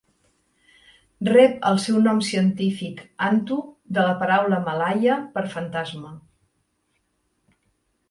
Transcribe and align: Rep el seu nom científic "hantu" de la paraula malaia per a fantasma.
Rep 1.29 1.59
el 1.71 1.77
seu 1.83 1.99
nom 2.07 2.21
científic 2.29 3.05
"hantu" 3.27 3.59
de 3.99 4.09
la 4.09 4.17
paraula 4.25 4.61
malaia 4.71 5.21
per 5.37 5.47
a 5.49 5.55
fantasma. 5.57 6.19